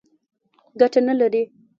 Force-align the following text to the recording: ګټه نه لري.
ګټه 0.79 0.99
نه 1.07 1.13
لري. 1.19 1.41